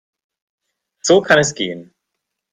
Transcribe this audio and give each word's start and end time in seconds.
So 1.03 1.21
kann 1.21 1.37
es 1.37 1.53
gehen. 1.53 1.93